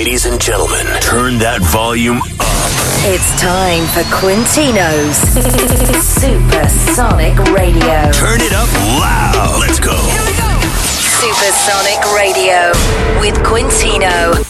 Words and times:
Ladies 0.00 0.24
and 0.24 0.40
gentlemen, 0.40 0.86
turn 1.02 1.36
that 1.44 1.60
volume 1.60 2.22
up. 2.40 2.72
It's 3.04 3.28
time 3.36 3.84
for 3.92 4.00
Quintino's 4.08 5.20
Supersonic 6.00 7.36
Radio. 7.52 8.08
Turn 8.10 8.40
it 8.40 8.54
up 8.56 8.72
loud. 8.96 9.60
Let's 9.60 9.78
go. 9.78 9.92
Supersonic 11.20 12.00
Radio 12.16 12.72
with 13.20 13.36
Quintino. 13.44 14.49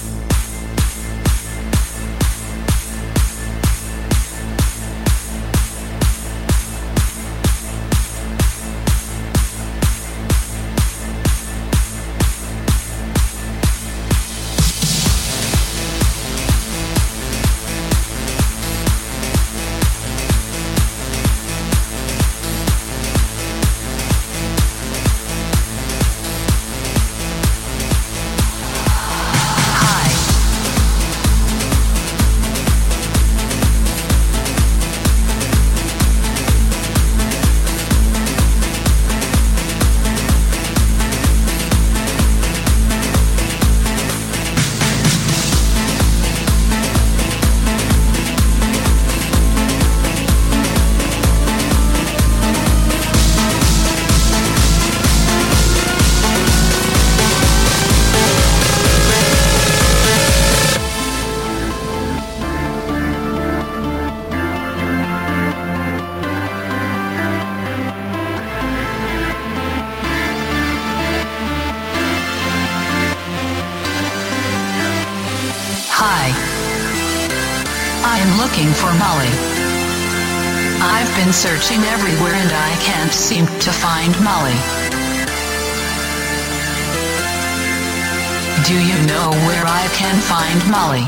Can 90.11 90.21
find 90.27 90.59
Molly? 90.67 91.07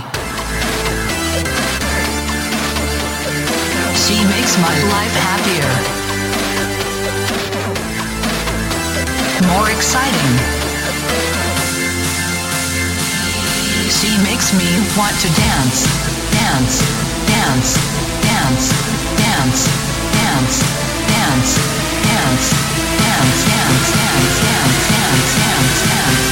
She 3.99 4.15
makes 4.31 4.55
my 4.63 4.75
life 4.95 5.15
happier. 5.27 5.73
More 9.51 9.69
exciting. 9.75 10.33
She 13.91 14.11
makes 14.23 14.55
me 14.55 14.71
want 14.95 15.19
to 15.19 15.29
dance, 15.35 15.83
dance, 16.31 16.79
dance, 17.27 17.75
dance, 18.23 18.67
dance 19.19 19.83
dance, 20.15 20.63
dance, 21.11 21.43
dance, 21.43 21.51
dance, 22.07 22.47
dance, 23.03 23.43
dance, 23.43 24.39
dance, 24.43 24.79
dance, 24.93 25.39
dance, 25.43 25.83
dance, 25.91 26.32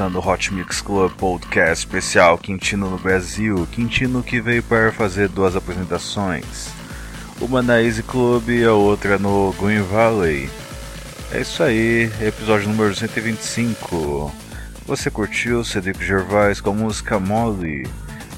começando 0.00 0.16
o 0.16 0.26
Hot 0.26 0.54
Mix 0.54 0.80
Club 0.80 1.12
Podcast 1.12 1.84
especial 1.84 2.38
Quintino 2.38 2.88
no 2.88 2.96
Brasil. 2.96 3.68
Quintino 3.70 4.22
que 4.22 4.40
veio 4.40 4.62
para 4.62 4.90
fazer 4.90 5.28
duas 5.28 5.54
apresentações. 5.54 6.70
uma 7.38 7.60
na 7.60 7.82
Easy 7.82 8.02
Club 8.02 8.48
e 8.48 8.64
a 8.64 8.72
outra 8.72 9.18
no 9.18 9.52
Green 9.60 9.82
Valley. 9.82 10.48
É 11.30 11.42
isso 11.42 11.62
aí, 11.62 12.10
episódio 12.22 12.66
número 12.70 12.94
125. 12.94 14.32
Você 14.86 15.10
curtiu 15.10 15.62
Cedric 15.62 16.02
Gervais 16.02 16.62
com 16.62 16.70
a 16.70 16.74
música 16.74 17.20
Molly, 17.20 17.86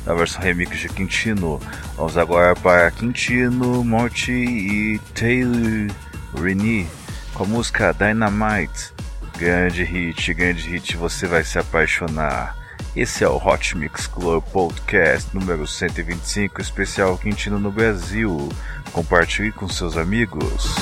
na 0.05 0.15
versão 0.15 0.43
remix 0.43 0.81
de 0.81 0.89
Quintino. 0.89 1.61
Vamos 1.97 2.19
agora 2.19 2.57
para 2.57 2.91
Quintino, 2.91 3.85
Morty 3.85 4.33
e 4.33 4.99
Taylor 5.15 5.95
Renee 6.35 6.89
com 7.35 7.45
a 7.45 7.47
música 7.47 7.93
Dynamite. 7.93 8.92
Grande 9.43 9.83
hit, 9.83 10.33
grande 10.35 10.69
hit, 10.69 10.97
você 10.97 11.27
vai 11.27 11.43
se 11.43 11.59
apaixonar. 11.59 12.57
Esse 12.95 13.25
é 13.25 13.29
o 13.29 13.45
Hot 13.45 13.77
Mix 13.77 14.07
Club 14.07 14.41
Podcast 14.53 15.37
número 15.37 15.67
125, 15.67 16.61
especial 16.61 17.19
Quintino 17.19 17.59
no 17.59 17.73
Brasil. 17.73 18.49
Compartilhe 18.93 19.51
com 19.51 19.69
seus 19.69 19.97
amigos. 19.97 20.77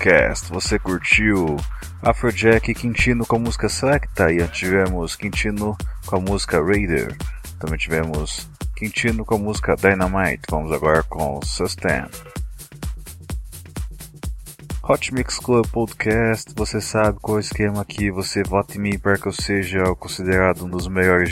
Podcast. 0.00 0.50
Você 0.50 0.78
curtiu 0.78 1.58
Afrojack 2.02 2.70
e 2.70 2.74
Quintino 2.74 3.26
com 3.26 3.36
a 3.36 3.38
música 3.38 3.68
Selecta 3.68 4.32
e 4.32 4.46
tivemos 4.48 5.14
Quintino 5.14 5.76
com 6.06 6.16
a 6.16 6.20
música 6.20 6.58
Raider. 6.58 7.14
Também 7.58 7.78
tivemos 7.78 8.48
Quintino 8.74 9.26
com 9.26 9.34
a 9.34 9.38
música 9.38 9.76
Dynamite. 9.76 10.44
Vamos 10.48 10.72
agora 10.72 11.02
com 11.02 11.40
Sustain. 11.44 12.06
Hot 14.82 15.14
Mix 15.14 15.38
Club 15.38 15.66
Podcast, 15.68 16.52
você 16.56 16.80
sabe 16.80 17.18
qual 17.20 17.36
é 17.36 17.40
o 17.40 17.40
esquema 17.40 17.82
aqui, 17.82 18.10
você 18.10 18.42
vota 18.42 18.76
em 18.76 18.80
mim 18.80 18.98
para 18.98 19.16
que 19.16 19.28
eu 19.28 19.32
seja 19.32 19.84
considerado 19.96 20.64
um 20.64 20.68
dos 20.68 20.88
melhores 20.88 21.30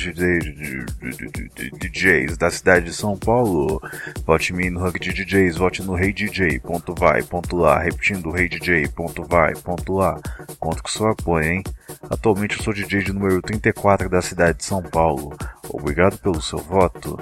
DJs 1.80 2.36
da 2.36 2.50
cidade 2.50 2.86
de 2.86 2.92
São 2.92 3.16
Paulo. 3.16 3.80
Vote 4.24 4.52
em 4.52 4.56
mim 4.56 4.70
no 4.70 4.80
ranking 4.80 5.00
de 5.00 5.24
DJs, 5.24 5.56
vote 5.56 5.82
no 5.82 5.94
reidj.vai.lá, 5.94 7.78
repetindo 7.78 8.30
reidj.vai.lá. 8.30 10.20
Conto 10.60 10.82
com 10.82 10.88
seu 10.88 11.08
apoio, 11.08 11.44
hein? 11.44 11.64
Atualmente 12.10 12.58
eu 12.58 12.62
sou 12.62 12.72
DJ 12.72 13.04
de 13.04 13.12
número 13.12 13.40
34 13.42 14.08
da 14.08 14.22
cidade 14.22 14.58
de 14.58 14.64
São 14.64 14.82
Paulo. 14.82 15.36
Obrigado 15.68 16.18
pelo 16.18 16.40
seu 16.40 16.58
voto. 16.58 17.18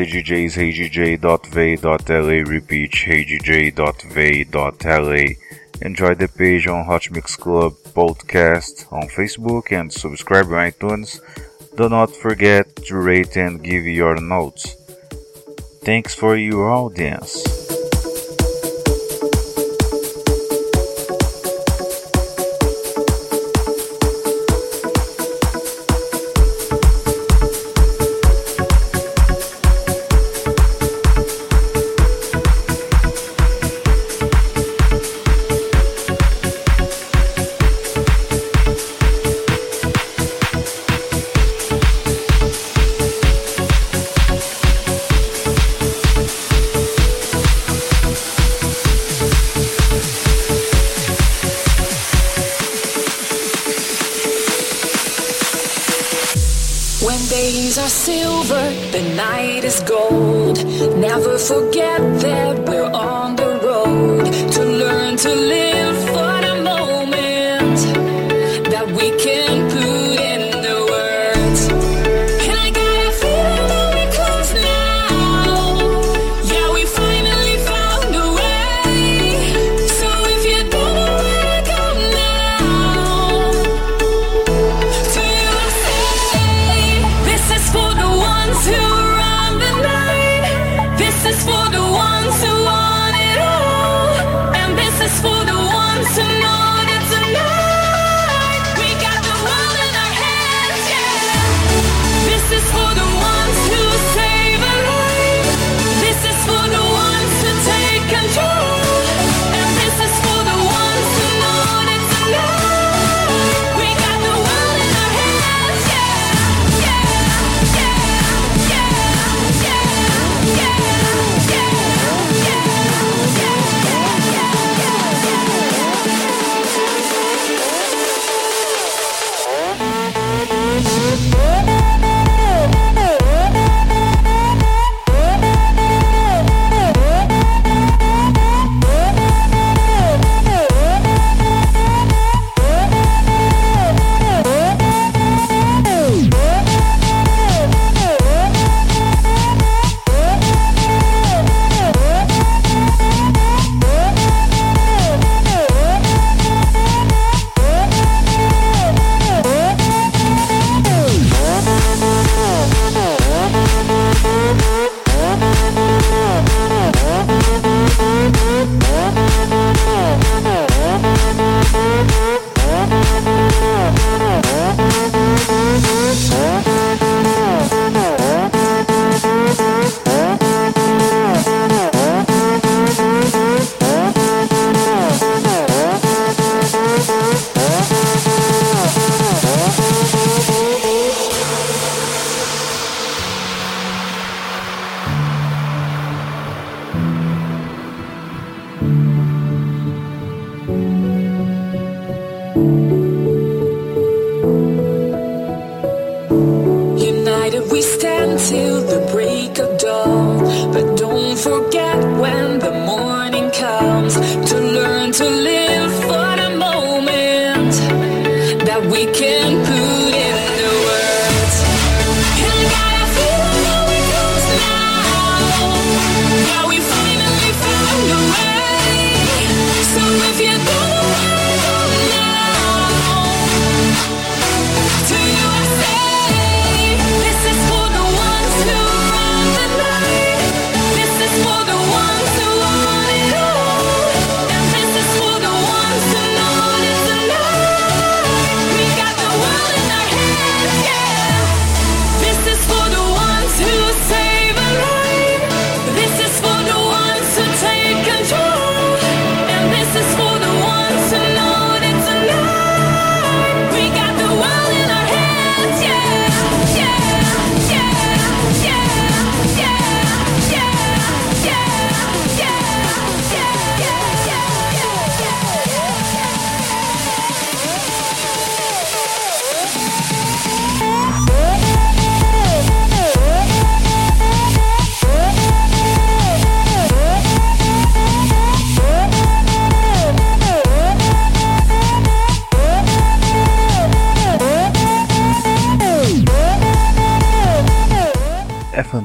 Of 0.00 0.08
DJs 0.08 0.54
heydj.vey.la 1.20 2.36
repeat 2.50 2.92
heydj.vey.la 2.92 3.74
Enjoy 5.82 6.14
the 6.14 6.28
page 6.28 6.66
on 6.66 6.84
Hot 6.84 7.10
Mix 7.10 7.36
Club 7.36 7.72
podcast 7.94 8.92
on 8.92 9.08
Facebook 9.08 9.72
and 9.72 9.92
subscribe 9.92 10.46
on 10.46 10.70
iTunes. 10.70 11.20
Do 11.76 11.88
not 11.88 12.14
forget 12.14 12.76
to 12.86 12.96
rate 12.96 13.36
and 13.36 13.62
give 13.62 13.84
your 13.84 14.20
notes. 14.20 14.76
Thanks 15.82 16.14
for 16.14 16.36
your 16.36 16.70
audience. 16.70 17.79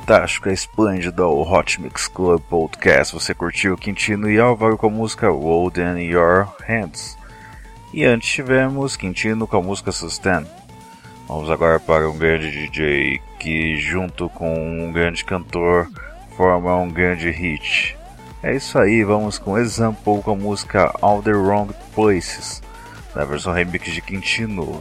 Fantástico, 0.06 0.50
é 0.50 0.54
esplêndido 0.54 1.26
o 1.26 1.42
Hot 1.42 1.82
Mix 1.82 2.08
Club 2.08 2.40
Podcast. 2.42 3.12
Você 3.12 3.34
curtiu 3.34 3.76
Quintino 3.76 4.30
e 4.30 4.40
Álvaro 4.40 4.78
com 4.78 4.86
a 4.86 4.90
música 4.92 5.32
World 5.32 5.82
in 5.82 6.12
Your 6.12 6.48
Hands. 6.68 7.18
E 7.92 8.06
antes 8.06 8.30
tivemos 8.30 8.96
Quintino 8.96 9.48
com 9.48 9.58
a 9.58 9.64
música 9.64 9.92
Sustain. 9.92 10.46
Vamos 11.28 11.50
agora 11.50 11.80
para 11.80 12.08
um 12.08 12.16
grande 12.16 12.52
DJ 12.52 13.20
que, 13.40 13.78
junto 13.78 14.30
com 14.30 14.54
um 14.54 14.92
grande 14.92 15.26
cantor, 15.26 15.90
forma 16.38 16.76
um 16.76 16.92
grande 16.92 17.32
hit. 17.32 17.98
É 18.44 18.56
isso 18.56 18.78
aí, 18.78 19.04
vamos 19.04 19.40
com 19.40 19.58
Example 19.58 20.22
com 20.22 20.32
a 20.34 20.36
música 20.36 20.94
All 21.02 21.24
the 21.24 21.32
Wrong 21.32 21.74
Places, 21.96 22.62
na 23.16 23.26
versão 23.26 23.54
remix 23.54 23.92
de 23.92 24.04
Quintino. 24.04 24.80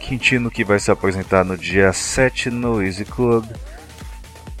Quintino 0.00 0.50
que 0.50 0.64
vai 0.64 0.80
se 0.80 0.90
apresentar 0.90 1.44
no 1.44 1.56
dia 1.56 1.92
7 1.92 2.50
no 2.50 2.82
Easy 2.82 3.04
Club, 3.04 3.44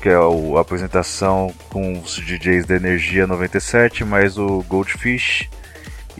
que 0.00 0.08
é 0.08 0.14
a 0.14 0.60
apresentação 0.60 1.52
com 1.70 2.00
os 2.00 2.14
DJs 2.14 2.66
da 2.66 2.76
Energia 2.76 3.26
97, 3.26 4.04
mais 4.04 4.38
o 4.38 4.62
Goldfish 4.68 5.48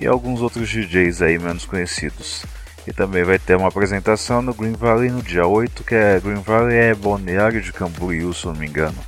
e 0.00 0.06
alguns 0.06 0.42
outros 0.42 0.68
DJs 0.68 1.22
aí 1.22 1.38
menos 1.38 1.64
conhecidos. 1.64 2.44
E 2.86 2.92
também 2.92 3.22
vai 3.22 3.38
ter 3.38 3.56
uma 3.56 3.68
apresentação 3.68 4.42
no 4.42 4.54
Green 4.54 4.72
Valley 4.72 5.10
no 5.10 5.22
dia 5.22 5.46
8, 5.46 5.84
que 5.84 5.94
é 5.94 6.18
Green 6.20 6.42
Valley 6.42 6.76
é 6.76 6.94
Balneário 6.94 7.60
de 7.60 7.72
Camboriú, 7.72 8.32
se 8.32 8.46
não 8.46 8.54
me 8.54 8.66
engano. 8.66 8.98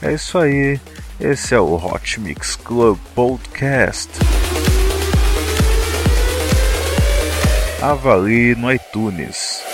É 0.00 0.12
isso 0.12 0.38
aí, 0.38 0.80
esse 1.20 1.54
é 1.54 1.60
o 1.60 1.74
Hot 1.74 2.20
Mix 2.20 2.56
Club 2.56 2.98
Podcast. 3.14 4.10
Avalie 7.80 8.54
no 8.54 8.72
iTunes. 8.72 9.71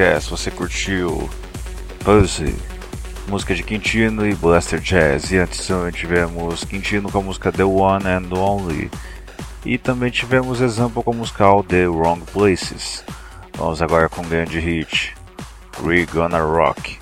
Podcast 0.00 0.30
você 0.30 0.50
curtiu 0.50 1.28
Pussy, 2.02 2.56
música 3.28 3.54
de 3.54 3.62
Quintino 3.62 4.26
e 4.26 4.34
Blaster 4.34 4.80
Jazz. 4.80 5.30
E 5.30 5.36
antes 5.36 5.66
também 5.66 5.92
tivemos 5.92 6.64
Quintino 6.64 7.12
com 7.12 7.18
a 7.18 7.22
música 7.22 7.52
The 7.52 7.64
One 7.64 8.06
and 8.06 8.34
Only. 8.34 8.90
E 9.62 9.76
também 9.76 10.10
tivemos 10.10 10.62
Example 10.62 11.02
com 11.02 11.10
a 11.10 11.14
música 11.14 11.44
All 11.44 11.62
The 11.62 11.86
Wrong 11.86 12.22
Places. 12.32 13.04
Vamos 13.58 13.82
agora 13.82 14.08
com 14.08 14.22
um 14.22 14.28
grande 14.28 14.58
hit. 14.58 15.14
We 15.82 16.06
Gonna 16.06 16.40
Rock. 16.40 16.98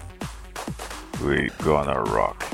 We 1.21 1.53
Gonna 1.63 2.01
Rock. 2.01 2.45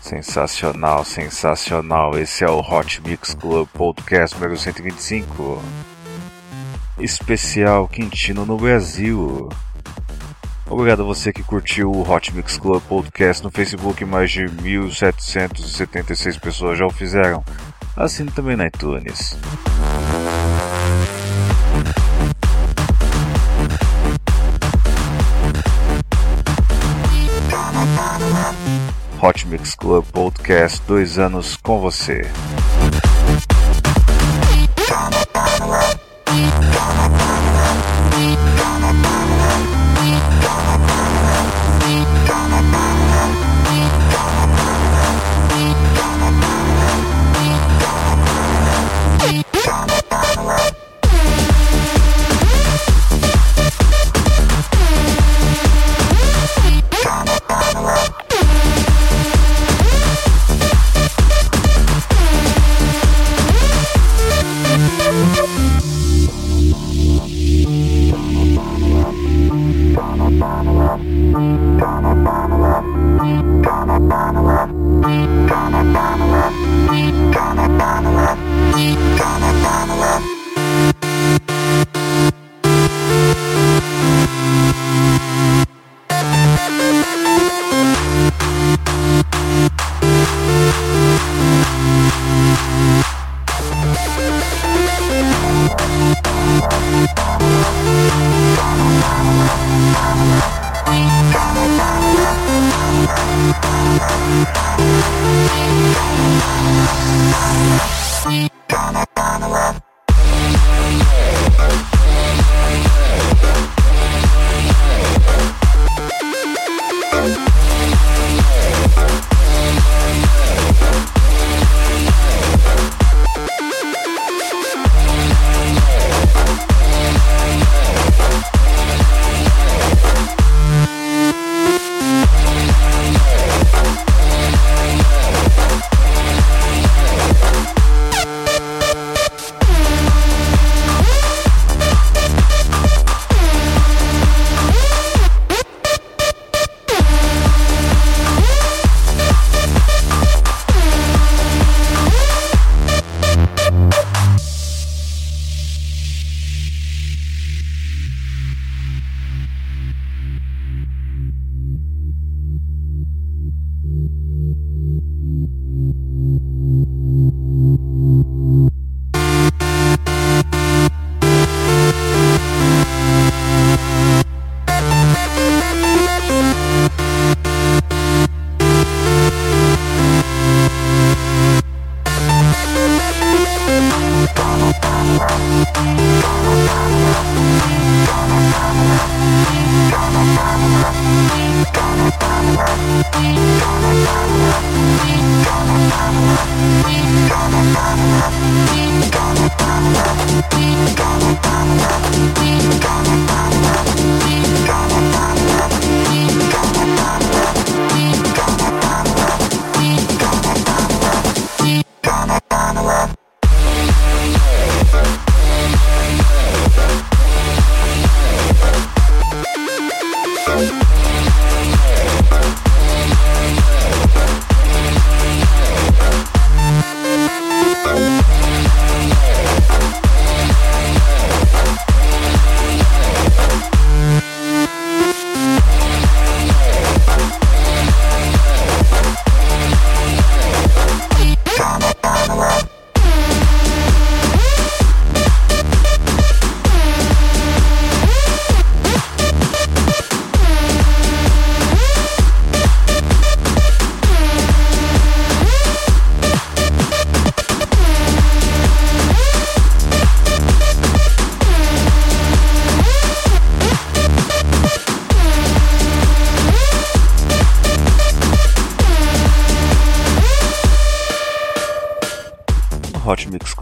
Sensacional, 0.00 1.04
sensacional. 1.04 2.18
Esse 2.18 2.42
é 2.42 2.48
o 2.48 2.60
Hot 2.60 3.02
Mix 3.02 3.34
Club 3.34 3.68
Podcast 3.74 4.34
número 4.34 4.56
125. 4.56 5.62
Especial 6.98 7.86
Quintino 7.88 8.46
no 8.46 8.56
Brasil. 8.56 9.48
Obrigado 10.68 11.02
a 11.02 11.04
você 11.04 11.32
que 11.32 11.42
curtiu 11.42 11.92
o 11.92 12.10
Hot 12.10 12.34
Mix 12.34 12.58
Club 12.58 12.82
Podcast 12.82 13.42
no 13.44 13.50
Facebook. 13.50 14.04
Mais 14.04 14.30
de 14.30 14.42
1.776 14.42 16.40
pessoas 16.40 16.78
já 16.78 16.86
o 16.86 16.90
fizeram. 16.90 17.44
Assine 17.96 18.30
também 18.30 18.56
na 18.56 18.66
iTunes. 18.66 19.36
Hot 29.22 29.46
Mix 29.48 29.74
Club 29.74 30.04
Podcast, 30.12 30.82
dois 30.86 31.18
anos 31.18 31.56
com 31.56 31.80
você. 31.80 32.22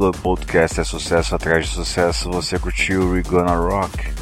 Club 0.05 0.17
Podcast 0.17 0.81
é 0.83 0.85
sucesso 0.85 1.35
atrás 1.35 1.67
de 1.67 1.73
sucesso. 1.73 2.31
Você 2.31 2.59
curtiu 2.59 3.13
We 3.13 3.23
Gonna 3.23 3.55
Rock? 3.55 4.13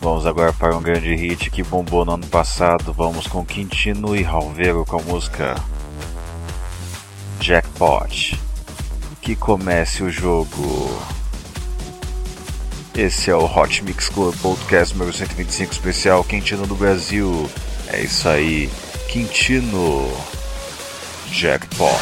Vamos 0.00 0.24
agora 0.24 0.52
para 0.52 0.76
um 0.76 0.80
grande 0.80 1.12
hit 1.16 1.50
que 1.50 1.64
bombou 1.64 2.04
no 2.04 2.12
ano 2.12 2.26
passado. 2.28 2.92
Vamos 2.92 3.26
com 3.26 3.44
Quintino 3.44 4.14
e 4.14 4.22
Ralveiro 4.22 4.84
com 4.84 5.00
a 5.00 5.02
música 5.02 5.56
Jackpot. 7.40 8.38
Que 9.20 9.34
comece 9.34 10.04
o 10.04 10.10
jogo. 10.12 10.96
Esse 12.94 13.32
é 13.32 13.34
o 13.34 13.44
Hot 13.44 13.82
Mix 13.82 14.08
Club 14.10 14.36
Podcast 14.36 14.94
número 14.94 15.12
125 15.12 15.72
especial 15.72 16.22
Quintino 16.22 16.68
do 16.68 16.76
Brasil. 16.76 17.50
É 17.88 18.00
isso 18.00 18.28
aí, 18.28 18.70
Quintino 19.08 20.08
Jackpot. 21.32 21.98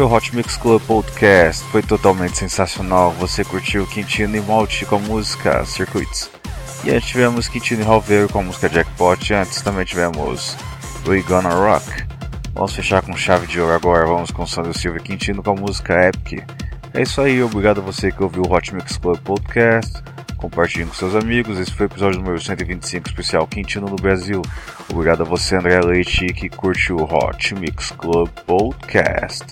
Foi 0.00 0.06
o 0.06 0.12
Hot 0.14 0.34
Mix 0.34 0.56
Club 0.56 0.80
Podcast, 0.86 1.62
foi 1.64 1.82
totalmente 1.82 2.38
sensacional. 2.38 3.10
Você 3.18 3.44
curtiu 3.44 3.86
Quintino 3.86 4.34
e 4.34 4.40
Malte 4.40 4.86
com 4.86 4.96
a 4.96 4.98
música 4.98 5.62
Circuits. 5.66 6.30
E 6.84 6.90
antes 6.90 7.06
tivemos 7.06 7.48
Quintino 7.48 7.82
e 7.82 7.84
Ralveiro 7.84 8.26
com 8.30 8.38
a 8.38 8.42
música 8.42 8.66
Jackpot. 8.66 9.34
Antes 9.34 9.60
também 9.60 9.84
tivemos 9.84 10.56
We 11.06 11.20
Gonna 11.20 11.50
Rock. 11.50 11.84
Vamos 12.54 12.74
fechar 12.74 13.02
com 13.02 13.14
chave 13.14 13.46
de 13.46 13.60
ouro 13.60 13.74
agora. 13.74 14.06
Vamos 14.06 14.30
com 14.30 14.46
Sandro 14.46 14.72
Silva 14.72 14.96
e 14.96 15.02
Quintino 15.02 15.42
com 15.42 15.50
a 15.50 15.54
música 15.54 16.08
Epic. 16.08 16.48
É 16.94 17.02
isso 17.02 17.20
aí, 17.20 17.42
obrigado 17.42 17.82
a 17.82 17.84
você 17.84 18.10
que 18.10 18.22
ouviu 18.22 18.42
o 18.42 18.50
Hot 18.50 18.74
Mix 18.74 18.96
Club 18.96 19.18
Podcast. 19.18 20.02
Compartilhe 20.38 20.86
com 20.86 20.94
seus 20.94 21.14
amigos. 21.14 21.58
Esse 21.58 21.72
foi 21.72 21.84
o 21.84 21.88
episódio 21.88 22.20
número 22.20 22.40
125 22.40 23.06
especial 23.06 23.46
Quintino 23.46 23.86
no 23.86 23.96
Brasil. 23.96 24.40
Obrigado 24.88 25.24
a 25.24 25.26
você, 25.26 25.56
André 25.56 25.78
Leite, 25.78 26.24
que 26.28 26.48
curte 26.48 26.90
o 26.90 27.04
Hot 27.04 27.54
Mix 27.54 27.90
Club 27.90 28.30
Podcast. 28.46 29.44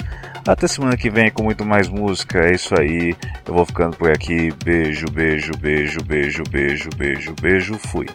Até 0.49 0.67
semana 0.67 0.97
que 0.97 1.11
vem 1.11 1.31
com 1.31 1.43
muito 1.43 1.63
mais 1.63 1.91
música. 1.91 2.39
É 2.39 2.55
isso 2.55 2.75
aí. 2.75 3.15
Eu 3.47 3.53
vou 3.53 3.67
ficando 3.67 3.95
por 3.99 4.11
aqui. 4.11 4.51
Beijo, 4.65 5.05
beijo, 5.13 5.53
beijo, 5.59 6.01
beijo, 6.03 6.43
beijo, 6.49 6.89
beijo, 6.97 7.35
beijo. 7.39 7.79
Fui. 7.79 8.07